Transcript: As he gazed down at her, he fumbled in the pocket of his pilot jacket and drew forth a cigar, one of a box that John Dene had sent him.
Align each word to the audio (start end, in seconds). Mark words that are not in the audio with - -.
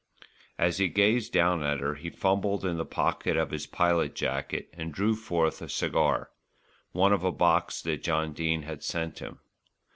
As 0.57 0.79
he 0.79 0.87
gazed 0.87 1.31
down 1.31 1.61
at 1.61 1.79
her, 1.79 1.93
he 1.93 2.09
fumbled 2.09 2.65
in 2.65 2.77
the 2.79 2.85
pocket 2.85 3.37
of 3.37 3.51
his 3.51 3.67
pilot 3.67 4.15
jacket 4.15 4.67
and 4.73 4.91
drew 4.91 5.15
forth 5.15 5.61
a 5.61 5.69
cigar, 5.69 6.31
one 6.91 7.13
of 7.13 7.23
a 7.23 7.31
box 7.31 7.83
that 7.83 8.01
John 8.01 8.33
Dene 8.33 8.63
had 8.63 8.81
sent 8.81 9.19
him. 9.19 9.41